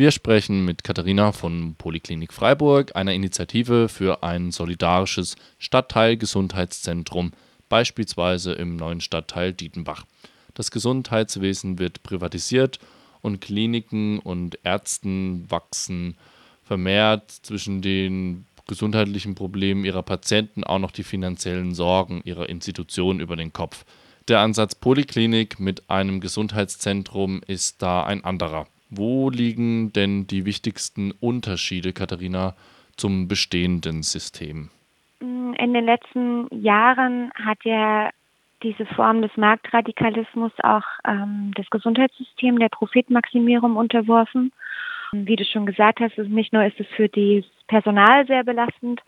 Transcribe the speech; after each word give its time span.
Wir 0.00 0.12
sprechen 0.12 0.64
mit 0.64 0.82
Katharina 0.82 1.30
von 1.30 1.74
Poliklinik 1.76 2.32
Freiburg, 2.32 2.96
einer 2.96 3.12
Initiative 3.12 3.90
für 3.90 4.22
ein 4.22 4.50
solidarisches 4.50 5.36
Stadtteilgesundheitszentrum, 5.58 7.32
beispielsweise 7.68 8.52
im 8.52 8.76
neuen 8.76 9.02
Stadtteil 9.02 9.52
Dietenbach. 9.52 10.06
Das 10.54 10.70
Gesundheitswesen 10.70 11.78
wird 11.78 12.02
privatisiert 12.02 12.78
und 13.20 13.42
Kliniken 13.42 14.20
und 14.20 14.58
Ärzten 14.64 15.44
wachsen 15.50 16.16
vermehrt 16.64 17.30
zwischen 17.30 17.82
den 17.82 18.46
gesundheitlichen 18.66 19.34
Problemen 19.34 19.84
ihrer 19.84 20.02
Patienten 20.02 20.64
auch 20.64 20.78
noch 20.78 20.92
die 20.92 21.04
finanziellen 21.04 21.74
Sorgen 21.74 22.22
ihrer 22.24 22.48
Institution 22.48 23.20
über 23.20 23.36
den 23.36 23.52
Kopf. 23.52 23.84
Der 24.28 24.40
Ansatz 24.40 24.74
Poliklinik 24.74 25.60
mit 25.60 25.90
einem 25.90 26.20
Gesundheitszentrum 26.20 27.42
ist 27.46 27.82
da 27.82 28.04
ein 28.04 28.24
anderer. 28.24 28.66
Wo 28.90 29.30
liegen 29.30 29.92
denn 29.92 30.26
die 30.26 30.44
wichtigsten 30.44 31.12
Unterschiede, 31.12 31.92
Katharina, 31.92 32.54
zum 32.96 33.28
bestehenden 33.28 34.02
System? 34.02 34.70
In 35.20 35.74
den 35.74 35.84
letzten 35.84 36.48
Jahren 36.50 37.30
hat 37.34 37.58
ja 37.64 38.10
diese 38.62 38.84
Form 38.86 39.22
des 39.22 39.34
Marktradikalismus 39.36 40.52
auch 40.62 40.84
ähm, 41.06 41.52
das 41.54 41.68
Gesundheitssystem 41.70 42.58
der 42.58 42.68
Profitmaximierung 42.68 43.76
unterworfen. 43.76 44.52
Wie 45.12 45.36
du 45.36 45.44
schon 45.44 45.66
gesagt 45.66 46.00
hast, 46.00 46.18
nicht 46.18 46.52
nur 46.52 46.64
ist 46.64 46.78
es 46.78 46.86
für 46.88 47.08
das 47.08 47.44
Personal 47.68 48.26
sehr 48.26 48.44
belastend, 48.44 49.00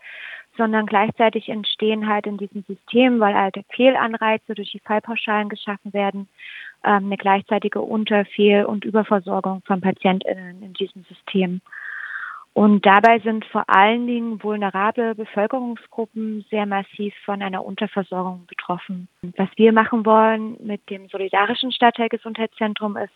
sondern 0.57 0.85
gleichzeitig 0.85 1.49
entstehen 1.49 2.07
halt 2.07 2.27
in 2.27 2.37
diesem 2.37 2.63
System, 2.63 3.19
weil 3.19 3.35
alte 3.35 3.63
Fehlanreize 3.69 4.53
durch 4.55 4.71
die 4.71 4.79
Fallpauschalen 4.79 5.49
geschaffen 5.49 5.93
werden, 5.93 6.27
ähm, 6.83 7.05
eine 7.05 7.17
gleichzeitige 7.17 7.81
Unter-, 7.81 8.25
Fehl- 8.25 8.65
und 8.65 8.85
Überversorgung 8.85 9.61
von 9.65 9.81
PatientInnen 9.81 10.61
in 10.61 10.73
diesem 10.73 11.03
System. 11.03 11.61
Und 12.53 12.85
dabei 12.85 13.17
sind 13.19 13.45
vor 13.45 13.63
allen 13.67 14.05
Dingen 14.05 14.43
vulnerable 14.43 15.15
Bevölkerungsgruppen 15.15 16.45
sehr 16.51 16.67
massiv 16.67 17.15
von 17.25 17.41
einer 17.41 17.65
Unterversorgung 17.65 18.45
betroffen. 18.45 19.07
Was 19.37 19.49
wir 19.55 19.73
machen 19.73 20.05
wollen 20.05 20.55
mit 20.63 20.87
dem 20.91 21.07
solidarischen 21.09 21.71
Stadtteilgesundheitszentrum 21.71 22.95
ist, 22.97 23.13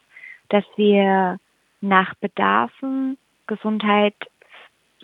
dass 0.50 0.66
wir 0.76 1.38
nach 1.82 2.16
Bedarfen 2.16 3.18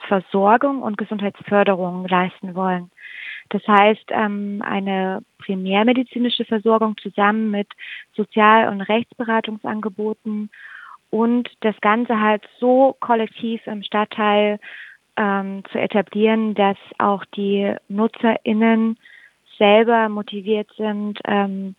Gesundheitsversorgung 0.03 0.81
und 0.81 0.97
Gesundheitsförderung 0.97 2.07
leisten 2.07 2.55
wollen. 2.55 2.91
Das 3.49 3.65
heißt, 3.67 4.05
ähm, 4.09 4.61
eine 4.65 5.21
primärmedizinische 5.37 6.45
Versorgung 6.45 6.97
zusammen 6.97 7.51
mit 7.51 7.67
Sozial- 8.15 8.69
und 8.69 8.81
Rechtsberatungsangeboten 8.81 10.49
und 11.09 11.49
das 11.61 11.79
Ganze 11.81 12.19
halt 12.19 12.43
so 12.59 12.95
kollektiv 12.99 13.61
im 13.67 13.83
Stadtteil 13.83 14.59
ähm, 15.17 15.63
zu 15.71 15.79
etablieren, 15.79 16.55
dass 16.55 16.77
auch 16.97 17.23
die 17.35 17.75
NutzerInnen 17.87 18.97
selber 19.57 20.09
motiviert 20.09 20.69
sind, 20.77 21.19
ähm, 21.25 21.75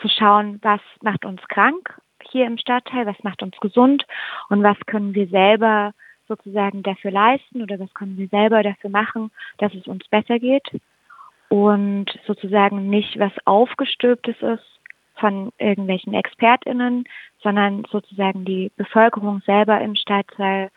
zu 0.00 0.08
schauen, 0.08 0.60
was 0.62 0.80
macht 1.02 1.24
uns 1.24 1.40
krank 1.48 1.98
hier 2.30 2.46
im 2.46 2.58
Stadtteil, 2.58 3.06
was 3.06 3.20
macht 3.22 3.42
uns 3.42 3.56
gesund 3.60 4.04
und 4.50 4.62
was 4.62 4.76
können 4.86 5.14
wir 5.14 5.26
selber 5.28 5.92
sozusagen 6.28 6.82
dafür 6.82 7.10
leisten 7.10 7.62
oder 7.62 7.78
was 7.78 7.92
können 7.94 8.16
wir 8.16 8.28
selber 8.28 8.62
dafür 8.62 8.90
machen, 8.90 9.30
dass 9.58 9.74
es 9.74 9.86
uns 9.86 10.06
besser 10.08 10.38
geht 10.38 10.68
und 11.48 12.06
sozusagen 12.26 12.88
nicht 12.88 13.18
was 13.18 13.32
aufgestülptes 13.44 14.36
ist, 14.40 14.76
von 15.18 15.50
irgendwelchen 15.58 16.14
ExpertInnen, 16.14 17.04
sondern 17.42 17.84
sozusagen 17.90 18.44
die 18.44 18.70
Bevölkerung 18.76 19.42
selber 19.46 19.80
im 19.80 19.94
Stadtteil 19.94 20.70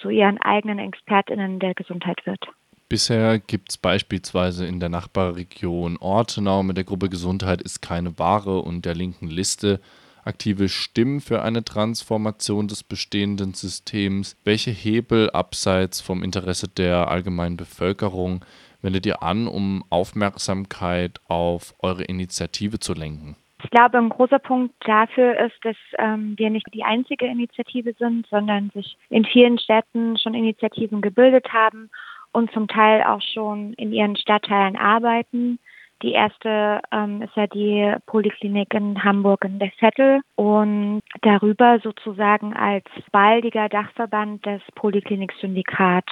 zu 0.00 0.08
ihren 0.08 0.40
eigenen 0.40 0.78
ExpertInnen 0.78 1.58
der 1.58 1.74
Gesundheit 1.74 2.24
wird. 2.26 2.46
Bisher 2.88 3.38
gibt 3.38 3.70
es 3.70 3.78
beispielsweise 3.78 4.66
in 4.66 4.78
der 4.78 4.88
Nachbarregion 4.88 5.96
Ortenau 5.98 6.62
mit 6.62 6.76
der 6.76 6.84
Gruppe 6.84 7.08
Gesundheit 7.08 7.60
ist 7.60 7.82
keine 7.82 8.18
Ware 8.18 8.60
und 8.60 8.84
der 8.84 8.94
linken 8.94 9.28
Liste 9.28 9.80
aktive 10.26 10.68
Stimmen 10.68 11.20
für 11.20 11.42
eine 11.42 11.64
Transformation 11.64 12.68
des 12.68 12.82
bestehenden 12.82 13.54
Systems. 13.54 14.36
Welche 14.44 14.70
Hebel 14.70 15.30
abseits 15.30 16.00
vom 16.00 16.22
Interesse 16.22 16.68
der 16.68 17.08
allgemeinen 17.08 17.56
Bevölkerung 17.56 18.44
wendet 18.82 19.06
ihr 19.06 19.22
an, 19.22 19.46
um 19.48 19.84
Aufmerksamkeit 19.90 21.20
auf 21.28 21.74
eure 21.80 22.04
Initiative 22.04 22.78
zu 22.78 22.94
lenken? 22.94 23.36
Ich 23.64 23.70
glaube, 23.70 23.98
ein 23.98 24.10
großer 24.10 24.38
Punkt 24.38 24.74
dafür 24.80 25.38
ist, 25.40 25.56
dass 25.62 25.76
ähm, 25.98 26.34
wir 26.36 26.50
nicht 26.50 26.66
die 26.72 26.84
einzige 26.84 27.26
Initiative 27.26 27.94
sind, 27.98 28.26
sondern 28.28 28.70
sich 28.74 28.96
in 29.08 29.24
vielen 29.24 29.58
Städten 29.58 30.18
schon 30.18 30.34
Initiativen 30.34 31.00
gebildet 31.00 31.52
haben 31.52 31.90
und 32.32 32.52
zum 32.52 32.68
Teil 32.68 33.02
auch 33.02 33.22
schon 33.22 33.72
in 33.74 33.92
ihren 33.92 34.14
Stadtteilen 34.16 34.76
arbeiten. 34.76 35.58
Die 36.02 36.12
erste 36.12 36.80
ähm, 36.92 37.22
ist 37.22 37.34
ja 37.36 37.46
die 37.46 37.94
Poliklinik 38.04 38.74
in 38.74 39.02
Hamburg 39.02 39.44
in 39.44 39.58
der 39.58 39.70
Vettel 39.78 40.20
und 40.34 41.00
darüber 41.22 41.78
sozusagen 41.80 42.54
als 42.54 42.84
baldiger 43.12 43.68
Dachverband 43.68 44.44
das 44.44 44.60
Poliklinik-Syndikat. 44.74 46.04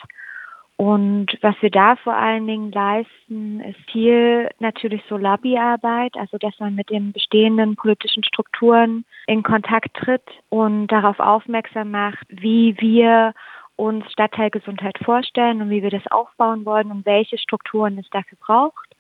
Und 0.77 1.27
was 1.41 1.55
wir 1.61 1.71
da 1.71 1.97
vor 1.97 2.15
allen 2.15 2.47
Dingen 2.47 2.73
leisten, 2.73 3.61
ist 3.61 3.79
viel 3.93 4.49
natürlich 4.59 5.03
so 5.09 5.17
Lobbyarbeit, 5.17 6.17
also 6.17 6.37
dass 6.39 6.59
man 6.59 6.75
mit 6.75 6.91
den 6.91 7.13
bestehenden 7.13 7.77
politischen 7.77 8.25
Strukturen 8.25 9.05
in 9.27 9.43
Kontakt 9.45 9.95
tritt 9.95 10.25
und 10.49 10.89
darauf 10.89 11.21
aufmerksam 11.21 11.93
macht, 11.93 12.27
wie 12.29 12.75
wir 12.81 13.35
uns 13.77 14.11
Stadtteilgesundheit 14.11 14.99
vorstellen 15.05 15.63
und 15.63 15.71
wie 15.71 15.83
wir 15.83 15.91
das 15.91 16.07
aufbauen 16.11 16.65
wollen 16.65 16.91
und 16.91 17.07
welche 17.07 17.39
Strukturen 17.39 17.99
es 17.99 18.09
dafür 18.11 18.39
braucht. 18.41 18.94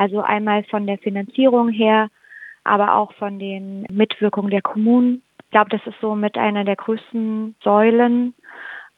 Also 0.00 0.22
einmal 0.22 0.64
von 0.64 0.86
der 0.86 0.96
Finanzierung 0.96 1.68
her, 1.68 2.08
aber 2.64 2.94
auch 2.94 3.12
von 3.12 3.38
den 3.38 3.82
Mitwirkungen 3.90 4.50
der 4.50 4.62
Kommunen. 4.62 5.20
Ich 5.44 5.50
glaube, 5.50 5.68
das 5.68 5.86
ist 5.86 6.00
so 6.00 6.14
mit 6.14 6.38
einer 6.38 6.64
der 6.64 6.76
größten 6.76 7.54
Säulen 7.62 8.32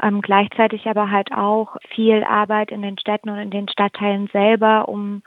ähm, 0.01 0.23
gleichzeitig 0.23 0.87
aber 0.87 1.11
halt 1.11 1.33
auch 1.33 1.77
viel 1.93 2.23
Arbeit 2.23 2.71
in 2.71 2.83
den 2.83 2.99
Städten 2.99 3.31
und 3.31 3.39
in 3.39 3.51
den 3.51 3.69
Stadtteilen 3.69 4.29
selber, 4.33 4.89
um 4.89 5.23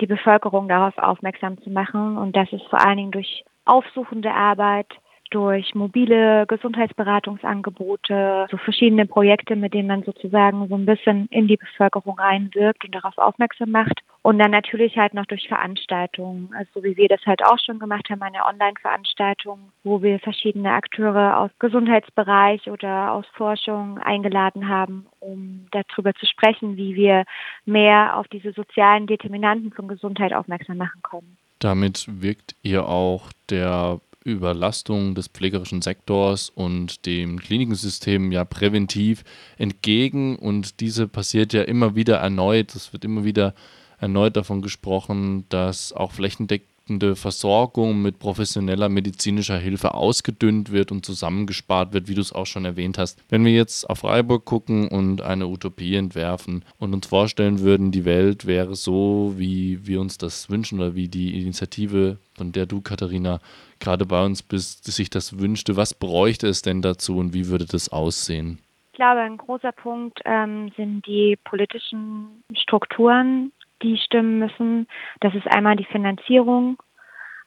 die 0.00 0.06
Bevölkerung 0.06 0.66
darauf 0.66 0.96
aufmerksam 0.96 1.60
zu 1.60 1.68
machen. 1.68 2.16
Und 2.16 2.34
das 2.34 2.50
ist 2.50 2.64
vor 2.70 2.80
allen 2.80 2.96
Dingen 2.96 3.10
durch 3.10 3.44
aufsuchende 3.66 4.32
Arbeit, 4.32 4.88
durch 5.30 5.74
mobile 5.74 6.46
Gesundheitsberatungsangebote, 6.46 8.46
so 8.50 8.56
verschiedene 8.56 9.06
Projekte, 9.06 9.56
mit 9.56 9.74
denen 9.74 9.88
man 9.88 10.02
sozusagen 10.02 10.68
so 10.68 10.74
ein 10.74 10.86
bisschen 10.86 11.26
in 11.30 11.48
die 11.48 11.56
Bevölkerung 11.56 12.18
reinwirkt 12.18 12.84
und 12.84 12.94
darauf 12.94 13.16
aufmerksam 13.18 13.70
macht. 13.70 14.00
Und 14.22 14.38
dann 14.38 14.50
natürlich 14.50 14.98
halt 14.98 15.14
noch 15.14 15.26
durch 15.26 15.48
Veranstaltungen, 15.48 16.50
also 16.54 16.68
so 16.74 16.84
wie 16.84 16.96
wir 16.96 17.08
das 17.08 17.24
halt 17.24 17.44
auch 17.44 17.58
schon 17.58 17.78
gemacht 17.78 18.10
haben, 18.10 18.22
eine 18.22 18.44
Online-Veranstaltung, 18.46 19.72
wo 19.84 20.02
wir 20.02 20.18
verschiedene 20.18 20.72
Akteure 20.72 21.38
aus 21.38 21.50
Gesundheitsbereich 21.58 22.70
oder 22.70 23.12
aus 23.12 23.26
Forschung 23.34 23.98
eingeladen 23.98 24.68
haben, 24.68 25.06
um 25.20 25.66
darüber 25.70 26.14
zu 26.14 26.26
sprechen, 26.26 26.76
wie 26.76 26.94
wir 26.94 27.24
mehr 27.64 28.16
auf 28.16 28.28
diese 28.28 28.52
sozialen 28.52 29.06
Determinanten 29.06 29.72
von 29.72 29.88
Gesundheit 29.88 30.32
aufmerksam 30.32 30.76
machen 30.76 31.00
können. 31.02 31.36
Damit 31.58 32.06
wirkt 32.08 32.54
ihr 32.62 32.86
auch 32.86 33.32
der 33.50 34.00
Überlastung 34.24 35.14
des 35.14 35.28
pflegerischen 35.28 35.82
Sektors 35.82 36.50
und 36.50 37.06
dem 37.06 37.38
Klinikensystem 37.38 38.32
ja 38.32 38.44
präventiv 38.44 39.24
entgegen. 39.56 40.36
Und 40.36 40.80
diese 40.80 41.08
passiert 41.08 41.52
ja 41.52 41.62
immer 41.62 41.94
wieder 41.94 42.16
erneut. 42.16 42.74
Es 42.74 42.92
wird 42.92 43.04
immer 43.04 43.24
wieder 43.24 43.54
erneut 43.98 44.36
davon 44.36 44.62
gesprochen, 44.62 45.44
dass 45.48 45.92
auch 45.92 46.12
flächendeckend 46.12 46.68
flächendeckende 46.88 47.16
Versorgung 47.16 48.02
mit 48.02 48.18
professioneller 48.18 48.88
medizinischer 48.88 49.58
Hilfe 49.58 49.94
ausgedünnt 49.94 50.72
wird 50.72 50.90
und 50.90 51.04
zusammengespart 51.04 51.92
wird, 51.92 52.08
wie 52.08 52.14
du 52.14 52.20
es 52.20 52.32
auch 52.32 52.46
schon 52.46 52.64
erwähnt 52.64 52.98
hast. 52.98 53.22
Wenn 53.28 53.44
wir 53.44 53.52
jetzt 53.52 53.88
auf 53.88 53.98
Freiburg 53.98 54.44
gucken 54.44 54.88
und 54.88 55.20
eine 55.20 55.46
Utopie 55.46 55.96
entwerfen 55.96 56.64
und 56.78 56.94
uns 56.94 57.06
vorstellen 57.06 57.60
würden, 57.60 57.92
die 57.92 58.04
Welt 58.04 58.46
wäre 58.46 58.74
so, 58.74 59.34
wie 59.36 59.86
wir 59.86 60.00
uns 60.00 60.18
das 60.18 60.48
wünschen 60.50 60.78
oder 60.80 60.94
wie 60.94 61.08
die 61.08 61.40
Initiative, 61.40 62.18
von 62.36 62.52
der 62.52 62.66
du, 62.66 62.80
Katharina, 62.80 63.40
gerade 63.80 64.06
bei 64.06 64.24
uns 64.24 64.42
bist, 64.42 64.84
sich 64.84 65.10
das 65.10 65.38
wünschte, 65.38 65.76
was 65.76 65.94
bräuchte 65.94 66.48
es 66.48 66.62
denn 66.62 66.82
dazu 66.82 67.18
und 67.18 67.34
wie 67.34 67.48
würde 67.48 67.66
das 67.66 67.90
aussehen? 67.90 68.58
Ich 68.92 68.96
glaube, 68.98 69.20
ein 69.20 69.36
großer 69.36 69.72
Punkt 69.72 70.20
ähm, 70.24 70.72
sind 70.76 71.06
die 71.06 71.38
politischen 71.44 72.42
Strukturen, 72.56 73.52
die 73.82 73.98
stimmen 73.98 74.38
müssen. 74.38 74.88
Das 75.20 75.34
ist 75.34 75.46
einmal 75.46 75.76
die 75.76 75.84
Finanzierung. 75.84 76.78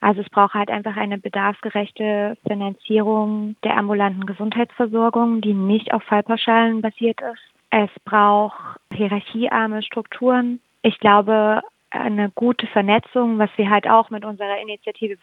Also 0.02 0.20
es 0.20 0.28
braucht 0.30 0.54
halt 0.54 0.68
einfach 0.68 0.96
eine 0.96 1.16
bedarfsgerechte 1.16 2.36
Finanzierung 2.44 3.54
der 3.62 3.76
ambulanten 3.76 4.26
Gesundheitsversorgung, 4.26 5.40
die 5.40 5.54
nicht 5.54 5.94
auf 5.94 6.02
Fallpauschalen 6.02 6.82
basiert 6.82 7.20
ist. 7.20 7.40
Es 7.70 7.88
braucht 8.04 8.80
hierarchiearme 8.92 9.80
Strukturen. 9.82 10.58
Ich 10.82 10.98
glaube, 10.98 11.62
eine 11.92 12.30
gute 12.34 12.66
Vernetzung, 12.66 13.38
was 13.38 13.50
wir 13.56 13.70
halt 13.70 13.88
auch 13.88 14.10
mit 14.10 14.24
unserer 14.24 14.60
Initiative 14.60 15.16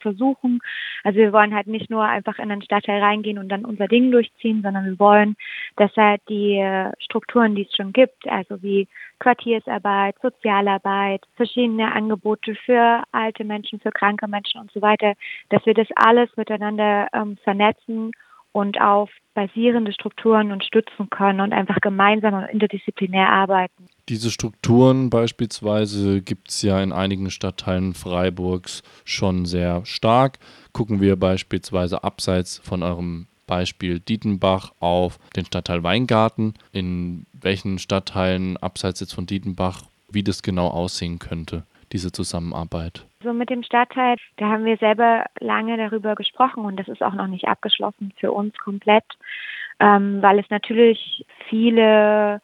versuchen. 0.00 0.60
Also 1.04 1.18
wir 1.18 1.32
wollen 1.32 1.54
halt 1.54 1.66
nicht 1.66 1.90
nur 1.90 2.04
einfach 2.04 2.38
in 2.38 2.48
den 2.48 2.62
Stadtteil 2.62 3.02
reingehen 3.02 3.38
und 3.38 3.48
dann 3.48 3.64
unser 3.64 3.88
Ding 3.88 4.10
durchziehen, 4.10 4.62
sondern 4.62 4.84
wir 4.84 4.98
wollen, 4.98 5.36
dass 5.76 5.96
halt 5.96 6.20
die 6.28 6.62
Strukturen, 6.98 7.54
die 7.54 7.62
es 7.62 7.74
schon 7.74 7.92
gibt, 7.92 8.28
also 8.28 8.62
wie 8.62 8.88
Quartiersarbeit, 9.18 10.16
Sozialarbeit, 10.20 11.22
verschiedene 11.36 11.92
Angebote 11.92 12.54
für 12.54 13.02
alte 13.12 13.44
Menschen, 13.44 13.80
für 13.80 13.92
kranke 13.92 14.28
Menschen 14.28 14.60
und 14.60 14.70
so 14.72 14.82
weiter, 14.82 15.14
dass 15.48 15.64
wir 15.64 15.74
das 15.74 15.88
alles 15.94 16.36
miteinander 16.36 17.08
ähm, 17.12 17.36
vernetzen 17.44 18.12
und 18.52 18.80
auf 18.80 19.10
basierende 19.34 19.92
Strukturen 19.92 20.52
unterstützen 20.52 21.08
können 21.08 21.40
und 21.40 21.52
einfach 21.52 21.80
gemeinsam 21.80 22.34
und 22.34 22.44
interdisziplinär 22.44 23.28
arbeiten. 23.28 23.88
Diese 24.12 24.30
Strukturen 24.30 25.08
beispielsweise 25.08 26.20
gibt 26.20 26.50
es 26.50 26.60
ja 26.60 26.82
in 26.82 26.92
einigen 26.92 27.30
Stadtteilen 27.30 27.94
Freiburgs 27.94 28.82
schon 29.06 29.46
sehr 29.46 29.86
stark. 29.86 30.38
Gucken 30.74 31.00
wir 31.00 31.16
beispielsweise 31.16 32.04
abseits 32.04 32.58
von 32.58 32.82
eurem 32.82 33.26
Beispiel 33.46 34.00
Dietenbach 34.00 34.72
auf 34.80 35.18
den 35.34 35.46
Stadtteil 35.46 35.82
Weingarten. 35.82 36.52
In 36.72 37.24
welchen 37.32 37.78
Stadtteilen 37.78 38.58
abseits 38.58 39.00
jetzt 39.00 39.14
von 39.14 39.24
Dietenbach, 39.24 39.84
wie 40.10 40.22
das 40.22 40.42
genau 40.42 40.68
aussehen 40.68 41.18
könnte, 41.18 41.62
diese 41.92 42.12
Zusammenarbeit? 42.12 43.06
So 43.22 43.32
mit 43.32 43.48
dem 43.48 43.62
Stadtteil, 43.62 44.16
da 44.36 44.50
haben 44.50 44.66
wir 44.66 44.76
selber 44.76 45.24
lange 45.40 45.78
darüber 45.78 46.16
gesprochen 46.16 46.66
und 46.66 46.76
das 46.76 46.88
ist 46.88 47.02
auch 47.02 47.14
noch 47.14 47.28
nicht 47.28 47.48
abgeschlossen 47.48 48.12
für 48.18 48.30
uns 48.30 48.54
komplett, 48.58 49.04
ähm, 49.80 50.20
weil 50.20 50.38
es 50.38 50.50
natürlich 50.50 51.24
viele 51.48 52.42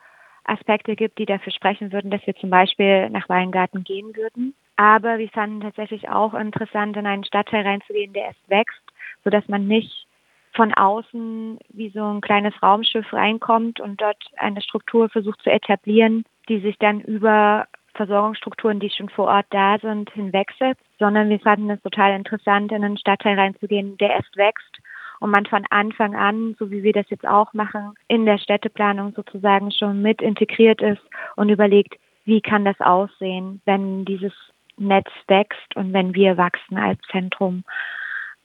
Aspekte 0.49 0.97
gibt, 0.97 1.19
die 1.19 1.27
dafür 1.27 1.53
sprechen 1.53 1.93
würden, 1.93 2.11
dass 2.11 2.27
wir 2.27 2.35
zum 2.37 2.51
Beispiel 2.51 3.11
nach 3.11 3.29
Weingarten 3.29 3.85
gehen 3.85 4.17
würden. 4.17 4.55
Aber 4.77 5.19
wir 5.19 5.29
fanden 5.29 5.61
tatsächlich 5.61 6.09
auch 6.09 6.35
interessant, 6.35 6.97
in 6.97 7.07
einen 7.07 7.25
Stadtteil 7.25 7.67
reinzugehen, 7.67 8.13
der 8.13 8.27
erst 8.27 8.49
wächst, 8.49 8.83
sodass 9.25 9.47
man 9.49 9.67
nicht 9.67 10.07
von 10.55 10.73
außen 10.73 11.59
wie 11.71 11.91
so 11.91 12.05
ein 12.05 12.21
kleines 12.21 12.55
Raumschiff 12.63 13.13
reinkommt 13.13 13.81
und 13.81 14.01
dort 14.01 14.23
eine 14.37 14.63
Struktur 14.63 15.09
versucht 15.09 15.43
zu 15.43 15.51
etablieren, 15.51 16.25
die 16.49 16.61
sich 16.61 16.79
dann 16.79 17.01
über 17.01 17.67
Versorgungsstrukturen, 17.95 18.81
die 18.81 18.91
schon 18.91 19.09
vor 19.09 19.27
Ort 19.27 19.47
da 19.51 19.79
sind, 19.79 20.11
hinwegsetzt, 20.11 20.85
sondern 20.99 21.29
wir 21.29 21.41
fanden 21.41 21.71
es 21.71 21.83
total 21.83 22.15
interessant, 22.15 22.73
in 22.73 22.85
einen 22.85 22.99
Stadtteil 22.99 23.39
reinzugehen, 23.39 23.97
der 23.99 24.11
erst 24.11 24.37
wächst 24.37 24.79
und 25.21 25.31
man 25.31 25.47
von 25.47 25.65
Anfang 25.71 26.15
an, 26.15 26.57
so 26.59 26.71
wie 26.71 26.83
wir 26.83 26.93
das 26.93 27.09
jetzt 27.11 27.27
auch 27.27 27.53
machen, 27.53 27.95
in 28.09 28.27
der 28.27 28.39
Städteplanung 28.39 29.13
sozusagen 29.15 29.71
schon 29.73 30.03
mit 30.03 30.23
integriert 30.23 30.81
ist 30.83 31.03
und 31.37 31.49
überlegt, 31.49 31.97
wie 32.25 32.41
kann 32.41 32.65
das 32.65 32.81
aussehen, 32.81 33.61
wenn 33.65 34.05
dieses 34.05 34.33
Netz 34.77 35.11
wächst 35.27 35.75
und 35.77 35.93
wenn 35.93 36.15
wir 36.15 36.37
wachsen 36.37 36.79
als 36.79 37.01
Zentrum. 37.11 37.65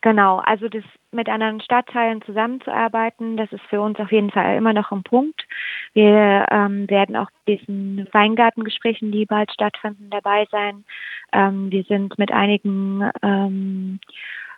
Genau, 0.03 0.39
also 0.39 0.67
das 0.67 0.83
mit 1.11 1.29
anderen 1.29 1.61
Stadtteilen 1.61 2.21
zusammenzuarbeiten, 2.23 3.37
das 3.37 3.49
ist 3.53 3.63
für 3.69 3.79
uns 3.79 3.97
auf 4.01 4.11
jeden 4.11 4.31
Fall 4.31 4.57
immer 4.57 4.73
noch 4.73 4.91
ein 4.91 5.03
Punkt. 5.03 5.47
Wir 5.93 6.45
ähm, 6.51 6.89
werden 6.89 7.15
auch 7.15 7.29
diesen 7.47 8.05
Weingartengesprächen, 8.11 9.13
die 9.13 9.25
bald 9.25 9.53
stattfinden, 9.53 10.09
dabei 10.09 10.45
sein. 10.51 10.83
Ähm, 11.31 11.71
wir 11.71 11.83
sind 11.83 12.19
mit 12.19 12.33
einigen 12.33 13.09
ähm, 13.21 14.01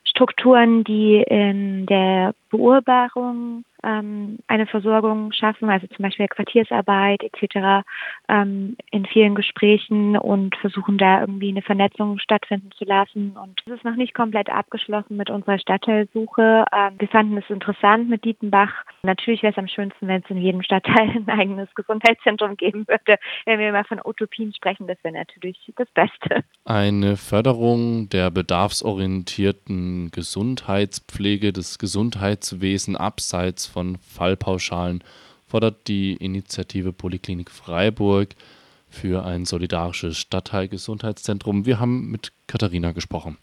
Strukturen, 0.05 0.83
die 0.83 1.21
in 1.21 1.85
der 1.85 2.33
Beurbarung 2.49 3.65
ähm, 3.85 4.39
eine 4.47 4.65
Versorgung 4.65 5.31
schaffen, 5.31 5.69
also 5.69 5.87
zum 5.87 6.03
Beispiel 6.03 6.27
Quartiersarbeit 6.27 7.21
etc. 7.23 7.85
Ähm, 8.27 8.75
in 8.91 9.05
vielen 9.05 9.35
Gesprächen 9.35 10.17
und 10.17 10.55
versuchen 10.57 10.97
da 10.97 11.21
irgendwie 11.21 11.49
eine 11.49 11.61
Vernetzung 11.61 12.17
stattfinden 12.19 12.71
zu 12.77 12.85
lassen. 12.85 13.37
Und 13.41 13.61
es 13.65 13.73
ist 13.73 13.85
noch 13.85 13.95
nicht 13.95 14.13
komplett 14.13 14.49
abgeschlossen 14.49 15.17
mit 15.17 15.29
unserer 15.29 15.59
Stadtteilsuche. 15.59 16.65
Ähm, 16.73 16.93
wir 16.97 17.07
fanden 17.07 17.37
es 17.37 17.49
interessant 17.49 18.09
mit 18.09 18.25
Dietenbach. 18.25 18.73
Natürlich 19.03 19.43
wäre 19.43 19.53
es 19.53 19.59
am 19.59 19.67
schönsten, 19.67 20.07
wenn 20.07 20.23
es 20.23 20.29
in 20.29 20.37
jedem 20.37 20.63
Stadtteil 20.63 21.09
ein 21.09 21.29
eigenes 21.29 21.73
Gesundheitszentrum 21.75 22.57
geben 22.57 22.87
würde. 22.87 23.19
Wenn 23.45 23.59
wir 23.59 23.71
mal 23.71 23.83
von 23.83 24.01
Utopien 24.03 24.53
sprechen, 24.53 24.87
das 24.87 24.97
wäre 25.03 25.13
natürlich 25.13 25.71
das 25.75 25.89
Beste. 25.91 26.43
Eine 26.65 27.17
Förderung 27.17 28.09
der 28.09 28.31
bedarfsorientierten 28.31 30.09
Gesundheitspflege, 30.11 31.53
des 31.53 31.77
Gesundheitswesens 31.77 32.97
abseits 32.97 33.74
von 33.75 33.97
Fallpauschalen 33.97 35.03
fordert 35.45 35.89
die 35.89 36.13
Initiative 36.13 36.93
Poliklinik 36.93 37.51
Freiburg 37.51 38.29
für 38.89 39.25
ein 39.25 39.43
solidarisches 39.43 40.17
Stadtteilgesundheitszentrum. 40.17 41.65
Wir 41.65 41.77
haben 41.77 42.09
mit 42.09 42.31
Katharina 42.47 42.93
gesprochen. 42.93 43.37